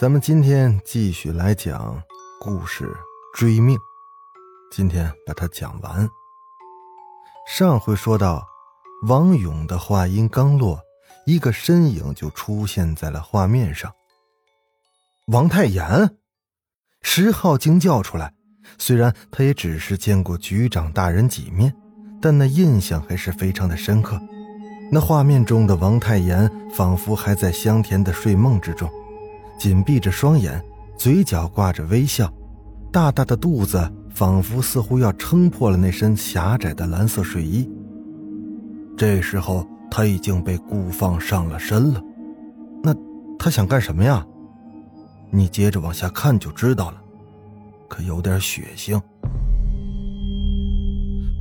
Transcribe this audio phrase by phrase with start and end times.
[0.00, 2.02] 咱们今天继续来讲
[2.40, 2.86] 故事
[3.38, 3.76] 《追命》，
[4.72, 6.08] 今天把它讲完。
[7.46, 8.42] 上回说到，
[9.06, 10.80] 王勇的话音刚落，
[11.26, 13.92] 一个身影就出现在了画面上。
[15.26, 16.16] 王太炎，
[17.02, 18.32] 石浩惊叫出来。
[18.78, 21.76] 虽然他也只是见过局长大人几面，
[22.22, 24.18] 但那印象还是非常的深刻。
[24.90, 28.90] 那画面中的王太炎仿佛还在香甜的睡梦之中。
[29.60, 30.58] 紧闭着双眼，
[30.96, 32.32] 嘴角挂着微笑，
[32.90, 37.70] 大大的肚子仿佛似乎要撑破了那身狭窄的蓝色睡衣。
[38.96, 42.02] 这时候他已经被固放上了身了，
[42.82, 42.94] 那
[43.38, 44.26] 他想干什么呀？
[45.30, 47.02] 你接着往下看就知道了，
[47.86, 48.98] 可有点血腥。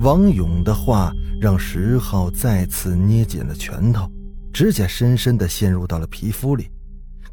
[0.01, 4.11] 王勇的话让石浩再次捏紧了拳头，
[4.51, 6.69] 指甲深深的陷入到了皮肤里。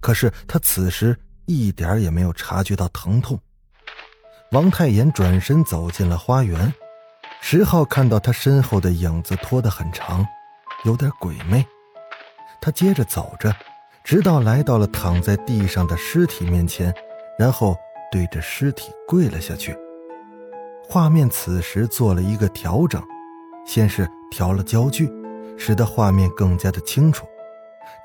[0.06, 3.36] 可是他此时一点也没有察觉到疼痛。
[4.52, 6.72] 王太炎转身走进了花园，
[7.40, 10.24] 石浩看到他身后的影子拖得很长，
[10.84, 11.66] 有点鬼魅。
[12.60, 13.52] 他接着走着，
[14.04, 16.94] 直到来到了躺在地上的尸体面前，
[17.36, 17.76] 然后
[18.12, 19.76] 对着尸体跪了下去。
[20.88, 23.02] 画面此时做了一个调整，
[23.66, 25.10] 先是调了焦距，
[25.58, 27.26] 使得画面更加的清楚。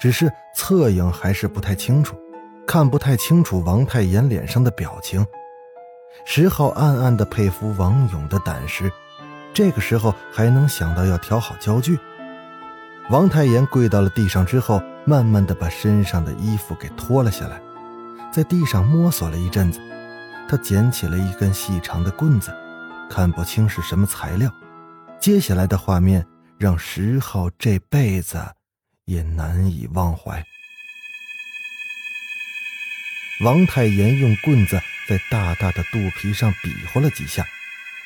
[0.02, 2.18] 只是侧影还是不太清楚，
[2.66, 5.24] 看不太清楚王太炎脸上的表情。
[6.26, 8.92] 石浩暗暗的佩服王勇的胆识，
[9.54, 12.00] 这个时候还能想到要调好焦距。
[13.12, 17.62] 王太炎跪到了地上之后，慢慢的把身上的衣服给脱了下来，
[18.34, 19.80] 在地上摸索了一阵子，
[20.50, 22.52] 他捡起了一根细长的棍子，
[23.08, 24.52] 看不清是什么材料。
[25.20, 26.26] 接下来的画面
[26.58, 28.40] 让石浩这辈子。
[29.12, 30.42] 也难以忘怀。
[33.44, 37.46] 王太炎用棍子在大大的肚皮上比划了几下，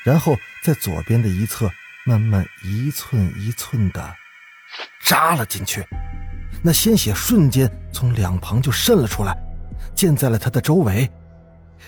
[0.03, 1.71] 然后在左边的一侧
[2.05, 4.16] 慢慢一寸一寸的
[5.03, 5.85] 扎了进去。
[6.63, 9.37] 那鲜血瞬间从两旁就渗了出来，
[9.93, 11.07] 溅在了他的周围。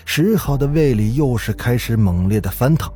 [0.04, 2.92] 石浩的胃里又是开始猛烈的翻腾，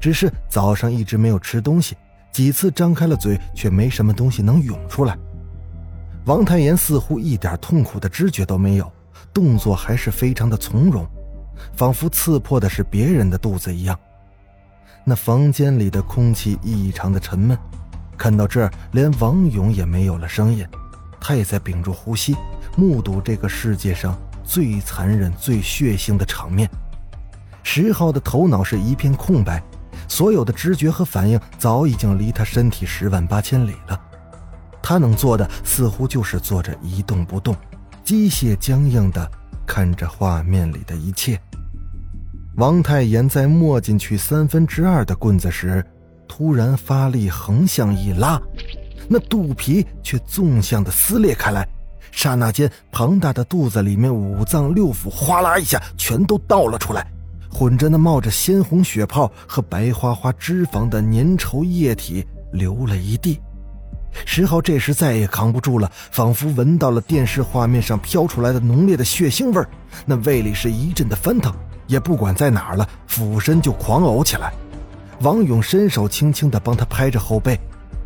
[0.00, 1.96] 只是早上一直没有吃东西，
[2.32, 5.16] 几次张开了嘴，却没什么东西能涌出来。
[6.26, 8.92] 王太炎似乎一点痛苦的知觉都没有，
[9.32, 11.06] 动作还是非常的从容，
[11.76, 13.96] 仿佛刺破的是别人的肚子一样。
[15.04, 17.56] 那房间里的空气异常的沉闷，
[18.18, 20.66] 看到这儿，连王勇也没有了声音，
[21.20, 22.34] 他也在屏住呼吸，
[22.76, 26.68] 目睹这个世界上最残忍、最血腥的场面。
[27.62, 29.62] 石浩的头脑是一片空白，
[30.08, 34.00] 所有的知觉和反应早已经离他身体十万八千里了。
[34.88, 37.56] 他能做的似乎就是坐着一动不动，
[38.04, 39.28] 机械僵硬的
[39.66, 41.36] 看着画面里的一切。
[42.54, 45.84] 王太炎在没进去三分之二的棍子时，
[46.28, 48.40] 突然发力横向一拉，
[49.08, 51.68] 那肚皮却纵向的撕裂开来。
[52.12, 57.04] 刹那间，庞大的肚子里面五脏六腑哗啦一下全都倒了出来，
[57.50, 63.40] 混着那冒着鲜红血泡和白花花脂肪的粘稠液体流了一地。
[64.24, 69.68] 石浩这时再也扛不住了，仿佛闻到了电视画面上飘出来的浓烈的血腥味儿
[70.04, 71.52] 那胃里是一阵的翻腾，
[71.86, 74.52] 也不管在哪儿了，俯身就狂呕起来。
[75.20, 77.58] 王勇伸手轻轻地帮他拍着后背，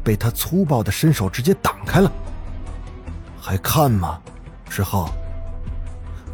[0.03, 2.11] 被他粗暴的伸手直接挡开了。
[3.41, 4.21] 还看吗，
[4.69, 5.13] 石浩？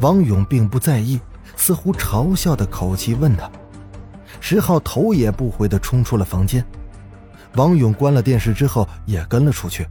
[0.01, 1.19] 王勇并不在意，
[1.55, 3.49] 似乎嘲笑的口气问他。
[4.39, 6.63] 石浩头也不回地冲出了房间。
[7.57, 9.85] 王勇关了电视之后，也跟了出去。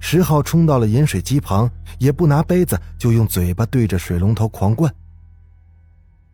[0.00, 4.90] 石浩冲到了饮水机旁，也不拿杯子，就用嘴巴对着水龙头狂灌。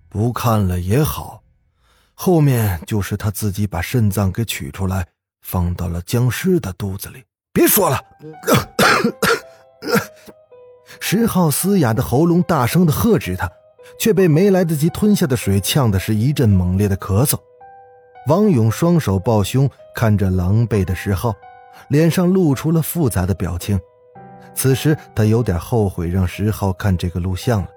[0.08, 1.42] 不看了也好，
[2.14, 5.06] 后面就是他自己把肾脏给取出来，
[5.40, 7.24] 放到了僵尸的肚子里。
[7.52, 7.98] 别说了！
[11.00, 13.50] 石浩嘶哑的喉咙大声的喝止他，
[13.98, 17.36] 却被没来得及吞下的水呛的是一阵猛烈的咳嗽。
[18.26, 21.34] 王勇双手抱胸，看着狼狈的石浩，
[21.88, 23.78] 脸上露出了复杂的表情。
[24.54, 27.68] 此时他有点后悔让石浩看这个录像了，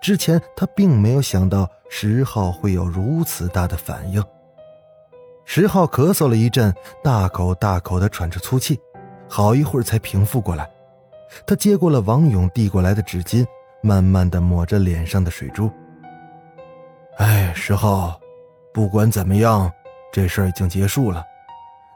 [0.00, 4.24] 之前他并没有想到石浩会有如此大的反应。
[5.44, 6.72] 石浩咳嗽了一阵，
[7.02, 8.80] 大口大口的喘着粗气，
[9.28, 10.70] 好一会儿才平复过来。
[11.44, 13.44] 他接过了王勇递过来的纸巾，
[13.82, 15.70] 慢慢的抹着脸上的水珠。
[17.16, 18.18] 哎，石浩，
[18.72, 19.70] 不管怎么样，
[20.12, 21.24] 这事儿已经结束了，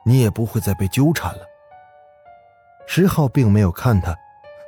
[0.05, 1.43] 你也不会再被纠缠了。
[2.87, 4.17] 石浩并没有看他，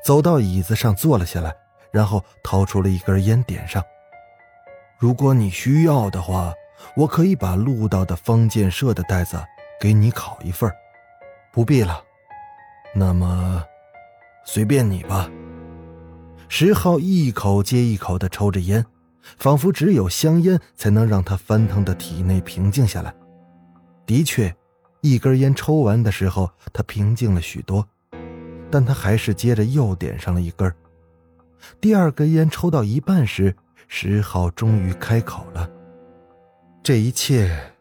[0.04, 1.54] 走到椅子上坐了下来，
[1.90, 3.82] 然后掏出了一根烟，点上。
[4.98, 6.52] 如果你需要的话，
[6.94, 9.42] 我可以把录到的方建社的袋子
[9.80, 10.70] 给你拷一份
[11.50, 12.02] 不必了。
[12.94, 13.64] 那么，
[14.44, 15.30] 随便你吧。
[16.48, 18.84] 石浩一口接一口的抽着烟。
[19.36, 23.12] 仿佛只有香烟才能让他翻腾的体内平静下来。
[24.08, 24.56] 的确，
[25.02, 27.86] 一根烟抽完的时候，他平静了许多。
[28.70, 30.74] 但他还是接着又点上了一根。
[31.78, 33.54] 第二根烟抽到一半时，
[33.86, 35.70] 石浩终于开口了
[36.82, 37.74] ：“这一切，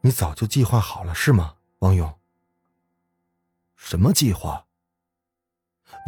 [0.00, 2.10] 你早就计划好了是吗，王勇
[3.76, 4.64] ？”“什么计划？”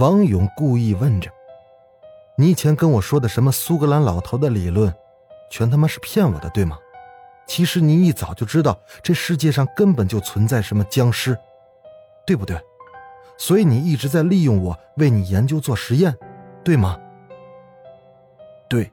[0.00, 1.30] 王勇故意问着。
[2.38, 4.94] 你以前跟我说的什么苏格兰老头的理论，
[5.50, 6.78] 全他妈是骗我的，对吗？
[7.46, 11.38] 其实你一早就知道这世界上根本就存在什么僵尸，
[12.26, 12.58] 对不对？
[13.36, 16.16] 所以你一直在利用我为你研究做实验，
[16.62, 16.98] 对吗？
[18.68, 18.90] 对，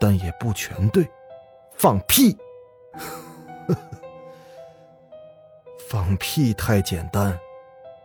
[0.00, 1.08] 但也不全对。
[1.76, 2.36] 放屁！
[5.88, 7.38] 放屁太简单，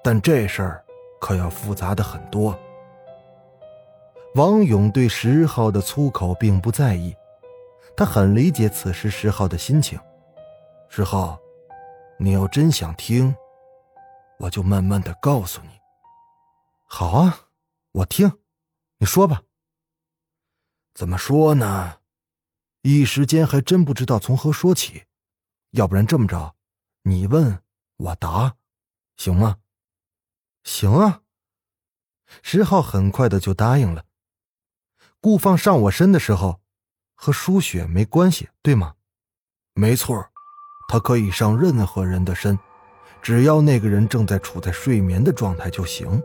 [0.03, 0.83] 但这事儿
[1.19, 2.57] 可要复杂的很多。
[4.35, 7.15] 王勇对石浩的粗口并不在意，
[7.97, 9.99] 他很理解此时石浩的心情。
[10.87, 11.39] 石浩，
[12.19, 13.35] 你要真想听，
[14.37, 15.69] 我就慢慢的告诉你。
[16.85, 17.49] 好啊，
[17.93, 18.31] 我听，
[18.99, 19.41] 你说吧。
[20.93, 21.97] 怎么说呢？
[22.83, 25.05] 一时间还真不知道从何说起。
[25.71, 26.55] 要不然这么着，
[27.01, 27.63] 你问
[27.97, 28.57] 我答，
[29.15, 29.57] 行吗？
[30.63, 31.23] 行啊。
[32.43, 34.05] 石浩很快的就答应了。
[35.19, 36.61] 顾放上我身的时候，
[37.17, 38.93] 和输血没关系，对吗？
[39.73, 40.23] 没错，
[40.87, 42.57] 他可以上任何人的身，
[43.21, 46.21] 只要那个人正在处在睡眠的状态就行。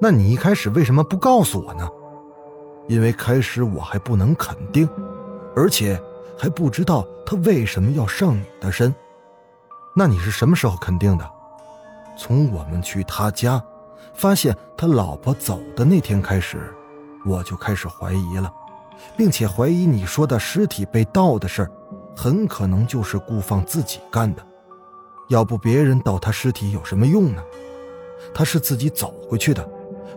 [0.00, 1.88] 那你一开始为什么不告诉我呢？
[2.88, 4.86] 因为开始我还不能肯定，
[5.56, 6.00] 而且
[6.38, 8.94] 还不知道他为什么要上你的身。
[9.96, 11.30] 那你是什么时候肯定的？
[12.18, 13.64] 从我们去他家，
[14.12, 16.58] 发现他老婆走的那天开始。
[17.24, 18.52] 我就开始怀疑了，
[19.16, 21.70] 并且怀疑你说的尸体被盗的事儿
[22.16, 24.44] 很可能就是顾放自己干的。
[25.28, 27.42] 要不别人盗他尸体有什么用呢？
[28.34, 29.68] 他是自己走回去的，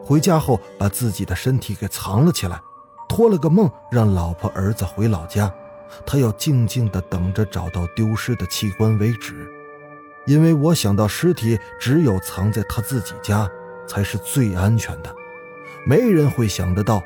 [0.03, 2.59] 回家后把自己的身体给藏了起来，
[3.07, 5.53] 托了个梦让老婆儿子回老家，
[6.05, 9.49] 他要静静的等着找到丢失的器官为止。
[10.25, 13.49] 因为我想到尸体只有藏在他自己家
[13.87, 15.13] 才是最安全的。
[15.85, 17.01] 没人会想得到，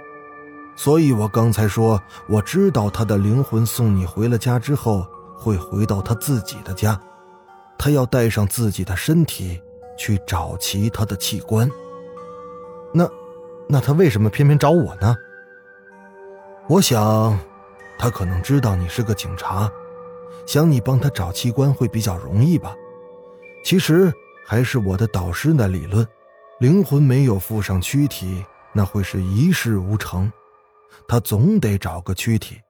[0.75, 7.00] 所以我刚才说我知道他的灵魂送你回了家之后会回到他自己的家，
[7.77, 9.62] 他要带上自己的身体
[9.97, 11.69] 去找其他的器官。
[12.94, 13.07] 那，
[13.68, 15.15] 那他为什么偏偏找我呢？
[16.68, 17.38] 我想，
[17.99, 19.71] 他可能知道你是个警察，
[20.45, 22.75] 想你帮他找器官会比较容易吧。
[23.63, 24.11] 其实
[24.45, 26.07] 还是我的导师那理论，
[26.59, 28.44] 灵魂没有附上躯体。
[28.73, 30.31] 那会是一事无成，
[31.07, 32.62] 他总得找个躯体。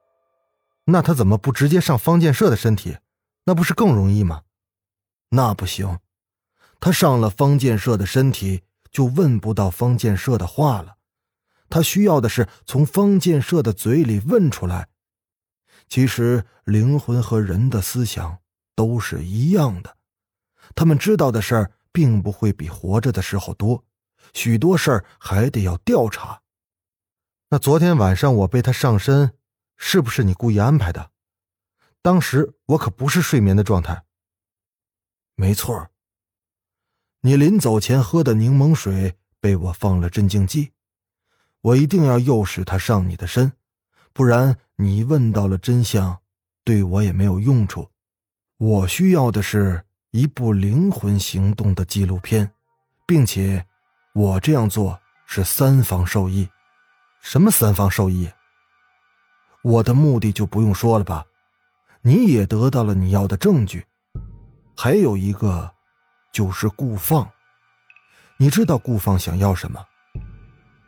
[0.84, 2.98] 那他怎么不直接上方建设的身体？
[3.44, 4.42] 那不是更容易吗？
[5.30, 5.98] 那不行，
[6.80, 10.96] 他上了方建设的身体，就问不到方建设的话了。
[11.70, 14.88] 他需要的是从方建设的嘴里问出来。
[15.88, 18.38] 其实灵魂和人的思想
[18.74, 19.96] 都是一样的，
[20.74, 23.82] 他们知道的事儿并不会比活着的时候多。
[24.34, 26.41] 许多事儿还得要调查。
[27.52, 29.34] 那昨天晚上我被他上身，
[29.76, 31.10] 是不是你故意安排的？
[32.00, 34.04] 当时我可不是睡眠的状态。
[35.34, 35.90] 没错。
[37.20, 40.72] 你临走前喝的柠檬水被我放了镇静剂，
[41.60, 43.52] 我一定要诱使他上你的身，
[44.14, 46.20] 不然你问到了真相，
[46.64, 47.90] 对我也没有用处。
[48.56, 52.50] 我需要的是一部灵魂行动的纪录片，
[53.06, 53.66] 并且。
[54.14, 56.48] 我这样做是三方受益，
[57.22, 58.28] 什么三方受益？
[59.62, 61.24] 我的目的就不用说了吧，
[62.02, 63.86] 你也得到了你要的证据，
[64.76, 65.72] 还有一个，
[66.32, 67.30] 就是顾放。
[68.38, 69.86] 你知道顾放想要什么？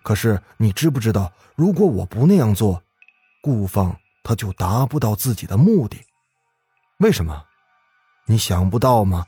[0.02, 2.82] 可是你知不知道，如果我不那样做，
[3.40, 6.04] 顾放他就达不到自己的目的。
[6.98, 7.44] 为什么？
[8.26, 9.24] 你想不到吗？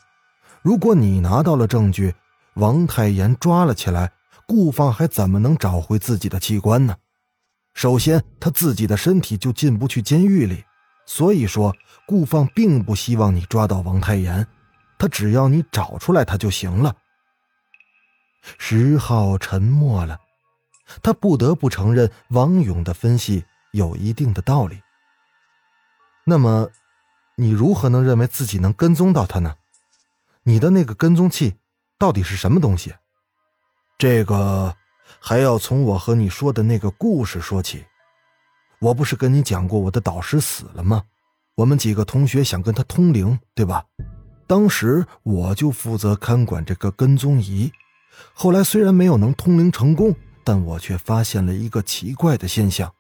[0.61, 2.13] 如果你拿到了证据，
[2.55, 4.11] 王太炎抓了起来，
[4.47, 6.97] 顾放还怎么能找回自己的器官呢？
[7.75, 10.65] 首先，他自己的身体就进不去监狱里，
[11.05, 11.75] 所以说
[12.07, 14.47] 顾放并不希望你抓到王太炎，
[14.99, 16.97] 他只要你找出来他就行了。
[18.59, 20.21] 石浩沉默了，
[21.03, 24.81] 他不得不承认王勇的分析有一定的道理。
[26.25, 26.71] 那么，
[27.37, 29.57] 你如何能认为自己能跟踪到他呢？
[30.45, 31.57] 你的那个跟踪器
[31.99, 32.95] 到底是什么东西？
[33.99, 34.75] 这个。
[35.19, 37.85] 还要从我和你说的那个故事说起。
[38.79, 41.03] 我不是跟你讲过我的导师死了吗？
[41.57, 43.85] 我们几个同学想跟他通灵，对吧？
[44.47, 47.73] 当时我就负责看管这个跟踪仪。
[48.35, 52.93] 后来虽然没有能通灵成功，但我却发现了一个奇怪的现象：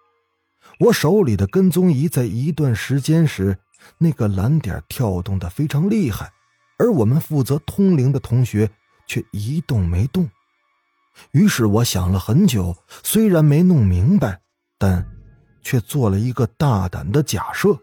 [0.80, 3.56] 我手里的跟踪仪在一段时间时，
[3.98, 6.32] 那个蓝点跳动的非常厉害，
[6.78, 8.68] 而我们负责通灵的同学
[9.06, 10.28] 却一动没动。
[11.32, 14.40] 于是我想了很久，虽然没弄明白，
[14.78, 15.06] 但
[15.62, 17.78] 却做了一个大胆的假设：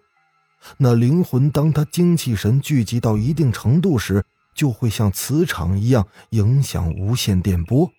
[0.77, 4.23] 那灵魂当他精气神聚集到一定程度时，
[4.55, 7.89] 就会像磁场一样影响无线电波。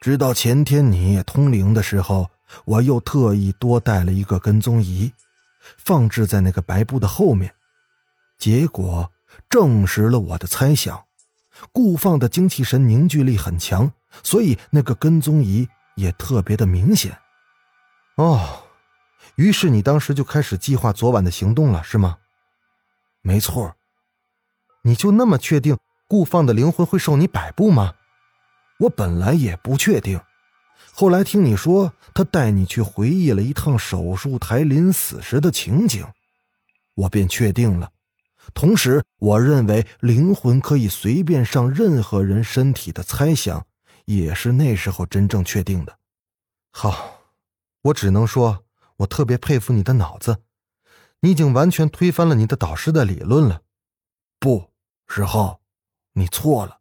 [0.00, 2.30] 直到前天你通灵的时候，
[2.64, 5.12] 我又特意多带了一个跟踪仪，
[5.78, 7.52] 放置在那个白布的后面，
[8.38, 9.10] 结果
[9.48, 11.04] 证实了我的猜想：
[11.72, 13.92] 顾放的精气神凝聚力很强。
[14.22, 17.18] 所以那个跟踪仪也特别的明显，
[18.16, 18.64] 哦，
[19.36, 22.18] 于是你当时就开始计划昨晚的行动了，是吗？
[23.22, 23.74] 没错，
[24.82, 25.76] 你就那么确定
[26.08, 27.94] 顾放的灵魂会受你摆布吗？
[28.80, 30.20] 我本来也不确定，
[30.92, 36.06] 后来听你说他带你去回忆了一趟手术台临死时的情景，
[36.94, 37.90] 我便确定了。
[38.54, 43.66] 同时，我认为灵魂可以随便上任何人身体的猜想。
[44.06, 45.98] 也是那时候真正确定的。
[46.72, 47.20] 好，
[47.82, 48.64] 我只能说，
[48.96, 50.42] 我特别佩服你的脑子，
[51.20, 53.62] 你已经完全推翻了你的导师的理论了。
[54.40, 54.72] 不，
[55.06, 55.60] 石浩，
[56.14, 56.80] 你错了。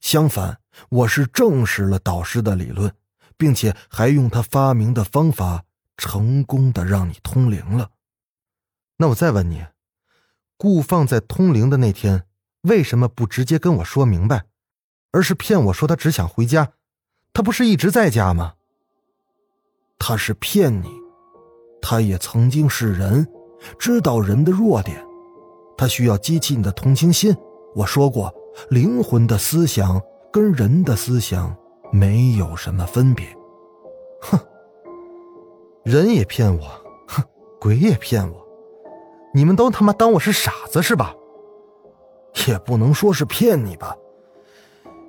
[0.00, 0.60] 相反，
[0.90, 2.94] 我是证实了导师的理论，
[3.36, 5.64] 并且还用他发明的方法
[5.96, 7.90] 成功的让你通灵了。
[8.98, 9.66] 那我再问你，
[10.56, 12.26] 顾放在通灵的那天，
[12.62, 14.46] 为什么不直接跟我说明白？
[15.12, 16.72] 而是骗我说他只想回家，
[17.32, 18.54] 他不是一直在家吗？
[19.98, 20.90] 他是骗你，
[21.80, 23.26] 他也曾经是人，
[23.78, 25.02] 知道人的弱点，
[25.76, 27.34] 他需要激起你的同情心。
[27.74, 28.32] 我说过，
[28.68, 30.00] 灵魂的思想
[30.32, 31.54] 跟人的思想
[31.90, 33.26] 没有什么分别。
[34.20, 34.38] 哼，
[35.82, 36.66] 人也骗我，
[37.08, 37.22] 哼，
[37.60, 38.46] 鬼也骗我，
[39.32, 41.14] 你们都他妈当我是傻子是吧？
[42.46, 43.96] 也不能说是骗你吧。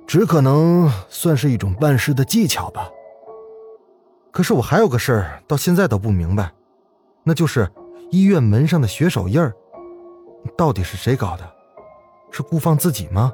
[0.08, 2.88] 只可能算是一种办事的技巧吧。
[4.32, 6.50] 可是我还有个事儿，到现在都不明白，
[7.24, 7.70] 那就是
[8.10, 9.52] 医院门上的血手印儿，
[10.56, 11.46] 到底是谁搞的？
[12.30, 13.30] 是顾放自己吗？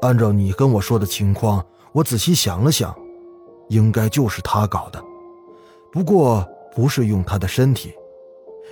[0.00, 2.96] 按照你跟我说的情况，我仔细想了想，
[3.68, 5.02] 应该就是他搞的。
[5.92, 6.42] 不过
[6.74, 7.92] 不是用他的身体，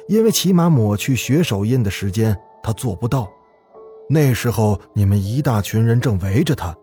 [0.09, 3.31] 因为起码抹去血手印的时间他做不到。
[4.09, 6.77] 那时候你们一大群人正围着他，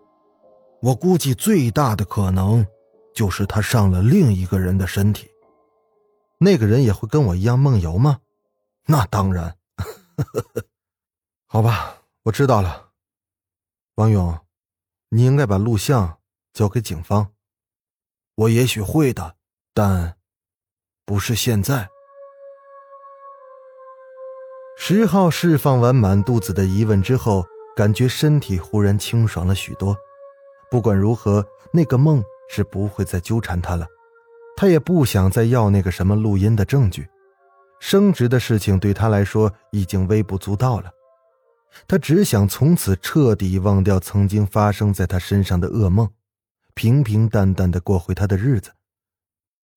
[0.82, 2.66] 我估计最大的可能
[3.14, 5.30] 就是他上了另一个人的身体。
[6.38, 8.20] 那个人也会跟我一样梦游吗？
[8.86, 9.56] 那当然。
[11.46, 12.90] 好吧，我知道了。
[13.94, 14.38] 王勇，
[15.08, 16.18] 你应该把录像
[16.52, 17.32] 交给警方。
[18.34, 19.36] 我也许会的，
[19.72, 20.16] 但
[21.06, 21.88] 不是现在。
[24.86, 27.42] 石浩释放完满肚子的疑问之后，
[27.74, 29.96] 感觉身体忽然清爽了许多。
[30.70, 33.86] 不管如何，那个梦是不会再纠缠他了。
[34.58, 37.08] 他也不想再要那个什么录音的证据。
[37.80, 40.90] 升职的事情对他来说已经微不足道了。
[41.88, 46.10] 他只想从此彻底忘掉曾经发生在他身上的噩梦，
[46.74, 48.70] 平平淡淡的过回他的日子。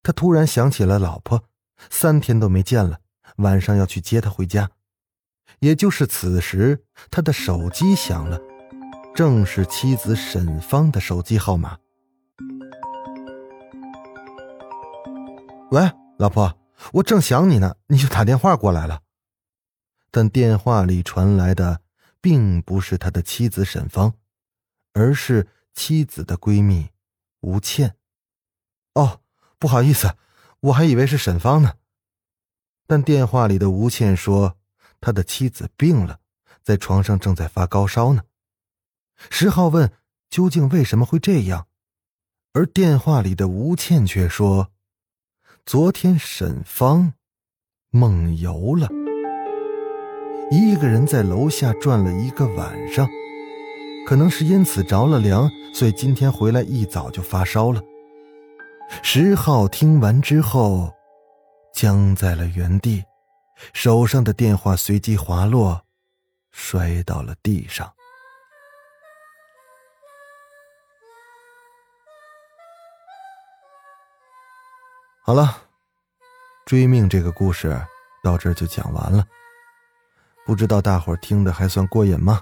[0.03, 1.45] 他突然想起了老婆，
[1.89, 2.99] 三天都没见了，
[3.37, 4.69] 晚上要去接她回家。
[5.59, 8.39] 也就是此时，他的手机响了，
[9.15, 11.77] 正是妻子沈芳的手机号码。
[15.71, 16.57] 喂，老婆，
[16.93, 19.01] 我正想你呢，你就打电话过来了。
[20.11, 21.81] 但电话里传来的
[22.21, 24.13] 并不是他的妻子沈芳，
[24.93, 26.89] 而是妻子的闺蜜
[27.41, 27.95] 吴倩。
[28.93, 29.21] 哦，
[29.57, 30.15] 不好意思，
[30.59, 31.73] 我还以为是沈芳呢。
[32.85, 34.56] 但电话里的吴倩说，
[34.99, 36.19] 他的妻子病了，
[36.63, 38.23] 在床上正在发高烧呢。
[39.29, 39.91] 石浩问
[40.29, 41.67] ：“究竟为什么会这样？”
[42.53, 44.71] 而电话里的吴倩却说
[45.65, 47.13] ：“昨天沈芳
[47.89, 48.89] 梦游了，
[50.51, 53.07] 一个人在楼下转了一个晚上，
[54.07, 57.81] 可能是因此着了凉，所以今天回来一早就发烧了。”
[59.03, 60.93] 石浩听完之后。
[61.73, 63.03] 僵在了原地，
[63.73, 65.85] 手上的电话随即滑落，
[66.51, 67.93] 摔到了地上。
[75.21, 75.57] 好了，
[76.65, 77.77] 追命这个故事
[78.23, 79.25] 到这就讲完了。
[80.45, 82.41] 不知道大伙听的还算过瘾吗？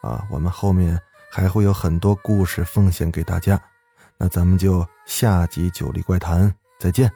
[0.00, 0.98] 啊，我们后面
[1.30, 3.60] 还会有很多故事奉献给大家，
[4.16, 7.12] 那咱们就下集《九黎怪谈》再见。